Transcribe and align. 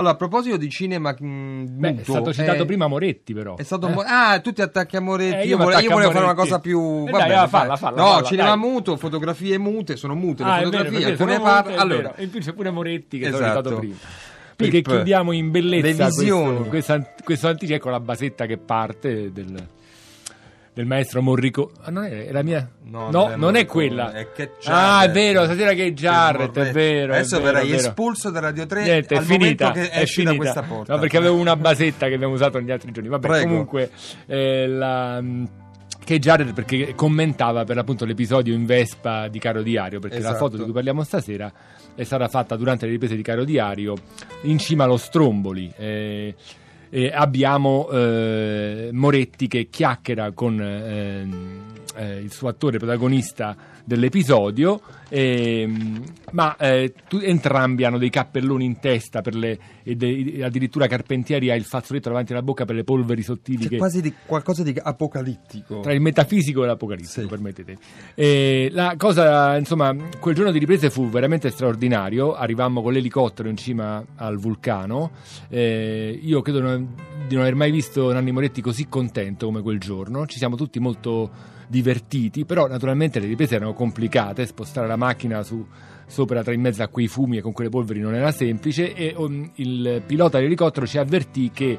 Allora, 0.00 0.14
a 0.14 0.16
proposito 0.16 0.56
di 0.56 0.70
cinema 0.70 1.14
mh, 1.18 1.66
Beh, 1.68 1.88
muto, 1.90 2.00
è 2.00 2.04
stato 2.04 2.32
citato 2.32 2.62
eh, 2.62 2.64
prima 2.66 2.86
Moretti, 2.86 3.34
però. 3.34 3.56
È 3.56 3.62
stato 3.62 3.86
Eh. 3.86 3.92
mo- 3.92 4.02
ah, 4.06 4.40
tu 4.40 4.50
ti 4.50 4.62
attacchi 4.62 4.96
a 4.96 5.00
Moretti. 5.00 5.36
Eh, 5.36 5.46
io 5.46 5.58
vole- 5.58 5.78
io 5.82 5.90
volevo 5.90 6.10
fare 6.10 6.24
una 6.24 6.34
cosa 6.34 6.58
più. 6.58 7.04
Eh, 7.06 7.10
va 7.10 7.18
dai, 7.18 7.48
falla, 7.48 7.76
falla, 7.76 8.00
no, 8.02 8.08
falla, 8.12 8.22
cinema 8.26 8.48
dai. 8.48 8.58
muto, 8.58 8.96
fotografie 8.96 9.58
mute, 9.58 9.96
sono 9.96 10.14
mute. 10.14 10.42
le 10.42 10.48
Ah, 10.48 10.54
è 10.54 10.58
vero, 10.60 10.70
fotografie, 10.70 10.98
perché 10.98 11.10
alcune 11.12 11.32
sono 11.34 11.44
par- 11.44 11.64
molte, 11.64 11.78
è 11.78 11.80
allora. 11.82 12.14
E 12.14 12.22
in 12.22 12.30
più 12.30 12.40
c'è 12.40 12.52
pure 12.54 12.70
Moretti 12.70 13.18
che 13.18 13.26
Esatto. 13.26 13.42
l'ho 13.42 13.48
citato 13.48 13.76
prima. 13.76 13.94
Perché 14.56 14.80
Pip, 14.80 14.88
chiudiamo 14.88 15.32
in 15.32 15.50
bellezza 15.50 15.86
le 16.06 16.12
questo, 16.12 16.64
questa- 16.68 17.12
questo 17.22 17.48
antico, 17.48 17.72
ecco 17.74 17.90
la 17.90 18.00
basetta 18.00 18.46
che 18.46 18.56
parte 18.56 19.30
del, 19.32 19.66
del 20.72 20.86
maestro 20.86 21.20
Morrico. 21.22 21.72
Ah, 21.82 21.90
non 21.90 22.04
è, 22.04 22.26
è 22.26 22.32
la 22.32 22.42
mia? 22.42 22.68
No, 22.84 23.10
No, 23.10 23.10
non 23.10 23.24
è 23.24 23.28
non 23.28 23.32
è 23.32 23.36
Morricone, 23.36 23.64
quella. 23.66 24.12
è 24.12 24.32
che 24.32 24.52
ah, 24.64 25.02
è 25.04 25.10
vero, 25.10 25.44
stasera 25.44 25.72
che 25.72 25.86
è 25.86 25.92
Jarrett, 25.92 26.56
è 26.58 26.70
vero. 26.72 27.12
Adesso 27.12 27.40
verrai 27.40 27.72
espulso 27.72 28.30
da 28.30 28.40
Radio 28.40 28.66
3 28.66 28.82
Niente, 28.82 29.14
è 29.16 29.20
finita, 29.20 29.70
che 29.72 29.90
è 29.90 30.06
finita. 30.06 30.34
questa 30.36 30.62
porta. 30.62 30.94
No, 30.94 31.00
perché 31.00 31.16
avevo 31.16 31.36
una 31.36 31.56
basetta 31.56 32.06
che 32.08 32.14
abbiamo 32.14 32.34
usato 32.34 32.58
negli 32.58 32.70
altri 32.70 32.92
giorni. 32.92 33.08
Vabbè, 33.08 33.26
Prego. 33.26 33.48
comunque, 33.48 33.90
eh, 34.26 34.66
la, 34.68 35.20
mh, 35.20 35.48
che 36.04 36.18
Jared 36.18 36.54
perché 36.54 36.94
commentava 36.94 37.64
per 37.64 37.76
l'appunto 37.76 38.04
l'episodio 38.04 38.54
in 38.54 38.64
Vespa 38.64 39.28
di 39.28 39.38
Caro 39.38 39.62
Diario, 39.62 39.98
perché 40.00 40.16
la 40.18 40.28
Esatto. 40.30 40.38
foto 40.44 40.56
di 40.56 40.62
cui 40.64 40.72
parliamo 40.72 41.02
stasera 41.04 41.52
è 41.94 42.04
stata 42.04 42.28
fatta 42.28 42.56
durante 42.56 42.86
le 42.86 42.92
riprese 42.92 43.16
di 43.16 43.22
Caro 43.22 43.44
Diario 43.44 43.94
in 44.42 44.58
cima 44.58 44.84
allo 44.84 44.96
Stromboli. 44.96 45.70
eh, 45.76 46.34
e 46.90 47.10
abbiamo 47.12 47.88
eh, 47.90 48.90
Moretti 48.92 49.46
che 49.46 49.68
chiacchiera 49.70 50.32
con 50.32 50.60
ehm, 50.60 51.79
eh, 51.96 52.18
il 52.18 52.32
suo 52.32 52.48
attore 52.48 52.78
protagonista 52.78 53.56
dell'episodio, 53.84 54.80
ehm, 55.08 56.02
ma 56.32 56.56
eh, 56.56 56.92
tu- 57.08 57.18
entrambi 57.22 57.84
hanno 57.84 57.98
dei 57.98 58.10
cappelloni 58.10 58.64
in 58.64 58.78
testa 58.78 59.20
per 59.20 59.34
le, 59.34 59.58
e 59.82 59.96
de- 59.96 60.40
addirittura 60.44 60.86
Carpentieri 60.86 61.50
ha 61.50 61.54
il 61.54 61.64
fazzoletto 61.64 62.08
davanti 62.08 62.32
alla 62.32 62.42
bocca 62.42 62.64
per 62.64 62.74
le 62.76 62.84
polveri 62.84 63.22
sottili 63.22 63.64
C'è 63.64 63.68
che, 63.68 63.76
quasi 63.78 64.00
di 64.00 64.14
qualcosa 64.26 64.62
di 64.62 64.74
apocalittico. 64.80 65.80
tra 65.80 65.92
il 65.92 66.00
metafisico 66.00 66.62
e 66.62 66.66
l'apocalittico, 66.66 67.20
Sì. 67.22 67.26
permettete. 67.26 67.76
E 68.14 68.68
la 68.72 68.94
cosa, 68.96 69.56
insomma, 69.56 69.94
quel 70.18 70.34
giorno 70.34 70.52
di 70.52 70.58
riprese 70.58 70.90
fu 70.90 71.08
veramente 71.08 71.50
straordinario. 71.50 72.34
Arrivammo 72.34 72.82
con 72.82 72.92
l'elicottero 72.92 73.48
in 73.48 73.56
cima 73.56 74.04
al 74.16 74.36
vulcano. 74.38 75.10
Eh, 75.48 76.18
io 76.22 76.40
credo 76.42 76.60
non- 76.60 76.94
di 77.30 77.36
non 77.36 77.44
aver 77.44 77.54
mai 77.54 77.70
visto 77.70 78.12
Nanni 78.12 78.32
Moretti 78.32 78.60
così 78.60 78.88
contento 78.88 79.46
come 79.46 79.62
quel 79.62 79.78
giorno. 79.78 80.26
Ci 80.26 80.36
siamo 80.36 80.56
tutti 80.56 80.80
molto 80.80 81.30
divertiti, 81.68 82.44
però 82.44 82.66
naturalmente 82.66 83.20
le 83.20 83.28
riprese 83.28 83.54
erano 83.54 83.72
complicate. 83.72 84.44
Spostare 84.46 84.88
la 84.88 84.96
macchina 84.96 85.44
su 85.44 85.64
sopra 86.06 86.42
tra 86.42 86.52
in 86.52 86.60
mezzo 86.60 86.82
a 86.82 86.88
quei 86.88 87.06
fumi 87.06 87.36
e 87.36 87.40
con 87.40 87.52
quelle 87.52 87.70
polveri 87.70 88.00
non 88.00 88.16
era 88.16 88.32
semplice 88.32 88.94
e 88.94 89.14
um, 89.16 89.48
il 89.54 90.02
pilota 90.04 90.38
dell'elicottero 90.38 90.88
ci 90.88 90.98
avvertì 90.98 91.52
che 91.54 91.78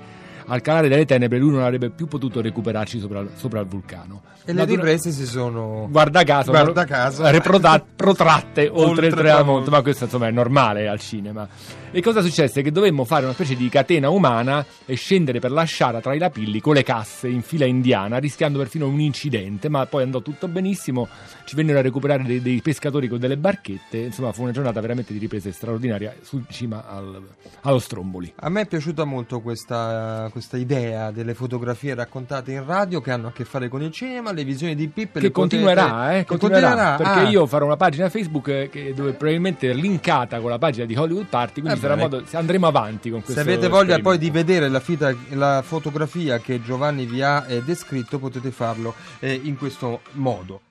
al 0.52 0.62
calare 0.62 0.90
delle 0.90 1.06
tenebre 1.06 1.38
lui 1.40 1.52
non 1.52 1.62
avrebbe 1.64 1.90
più 1.90 2.08
potuto 2.08 2.42
recuperarci 2.42 3.00
sopra, 3.00 3.26
sopra 3.36 3.62
il 3.62 3.68
vulcano. 3.68 4.22
E 4.44 4.54
le 4.54 4.60
Natura- 4.60 4.76
riprese 4.82 5.12
si 5.12 5.26
sono. 5.26 5.88
Guarda 5.90 6.24
caso, 6.24 6.50
Guarda 6.52 6.84
caso. 6.84 7.30
reproda- 7.30 7.84
protratte 7.96 8.68
oltre, 8.68 8.84
Oltre 8.90 9.08
il 9.08 9.14
tramonto. 9.14 9.70
ma 9.70 9.82
questo 9.82 10.06
insomma 10.06 10.28
è 10.28 10.32
normale 10.32 10.88
al 10.90 11.00
cinema. 11.00 11.48
E 11.94 12.02
cosa 12.02 12.22
successe? 12.22 12.62
Che 12.62 12.72
dovemmo 12.72 13.04
fare 13.06 13.26
una 13.26 13.34
specie 13.34 13.56
di 13.56 13.68
catena 13.70 14.10
umana 14.10 14.66
e 14.86 14.96
scendere 14.96 15.40
per 15.40 15.52
la 15.52 15.64
sciara 15.64 16.00
tra 16.02 16.14
i 16.14 16.18
lapilli 16.20 16.60
con 16.60 16.74
le 16.74 16.84
casse 16.84 17.28
in 17.28 17.42
fila 17.44 17.66
indiana, 17.66 18.18
rischiando 18.18 18.58
perfino 18.58 18.88
un 18.88 19.00
incidente, 19.00 19.70
ma 19.70 19.86
poi 19.86 20.04
andò 20.04 20.22
tutto 20.22 20.48
benissimo. 20.48 21.08
Ci 21.46 21.56
vennero 21.56 21.80
a 21.80 21.82
recuperare 21.82 22.24
dei, 22.24 22.42
dei 22.42 22.62
pescatori 22.62 23.08
con 23.10 23.20
delle 23.20 23.38
barchette, 23.38 23.98
insomma 23.98 24.32
fu 24.32 24.42
una 24.44 24.52
giornata 24.52 24.80
veramente 24.82 25.12
di 25.14 25.20
riprese 25.20 25.52
straordinaria 25.52 26.16
su 26.22 26.42
cima 26.50 26.88
al- 26.88 27.22
allo 27.62 27.80
Stromboli. 27.80 28.32
A 28.38 28.50
me 28.50 28.62
è 28.62 28.66
piaciuta 28.66 29.04
molto 29.04 29.42
questa, 29.42 30.28
questa 30.32 30.40
idea 30.58 31.12
delle 31.12 31.34
fotografie 31.34 31.94
raccontate 31.94 32.52
in 32.52 32.66
radio 32.66 33.02
che 33.02 33.12
hanno 33.12 33.28
a 33.28 33.32
che 33.32 33.46
fare 33.46 33.70
con 33.70 33.82
il 33.82 33.92
cinema, 33.92 34.32
le 34.32 34.44
visioni 34.44 34.76
di 34.76 34.88
Pip. 34.88 35.14
Che 35.14 35.20
le 35.20 35.32
potete- 35.32 35.32
continuerà, 35.32 36.14
eh, 36.14 36.20
che 36.20 36.26
continuerà, 36.26 36.68
continuerà, 36.68 36.96
perché 36.96 37.20
ah. 37.28 37.30
io 37.30 37.46
farò 37.46 37.66
una 37.66 37.78
pagina 37.78 38.10
Facebook 38.10 38.48
eh, 38.48 38.70
che- 38.72 38.94
dove 38.94 39.14
probabilmente 39.14 39.70
è 39.70 39.74
linkata 39.74 40.40
con 40.40 40.50
la 40.50 40.58
pagina 40.58 40.86
di 40.86 40.96
Hollywood 40.96 41.28
Party, 41.28 41.62
quindi 41.62 41.86
Eh 41.86 41.96
modo, 41.96 42.24
andremo 42.32 42.68
avanti 42.68 43.10
con 43.10 43.22
questo 43.22 43.42
Se 43.42 43.50
avete 43.50 43.68
voglia 43.68 44.00
poi 44.00 44.18
di 44.18 44.30
vedere 44.30 44.70
la, 44.70 44.80
fita- 44.80 45.16
la 45.30 45.62
fotografia 45.62 46.40
che 46.40 46.62
Giovanni 46.62 47.06
vi 47.06 47.22
ha 47.22 47.46
eh, 47.48 47.62
descritto, 47.64 48.20
potete 48.20 48.52
farlo 48.52 48.94
eh, 49.20 49.40
in 49.44 49.58
questo 49.58 50.02
modo. 50.14 50.62